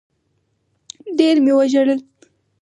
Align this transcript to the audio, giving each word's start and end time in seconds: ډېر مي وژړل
ډېر 1.17 1.35
مي 1.43 1.53
وژړل 1.57 1.99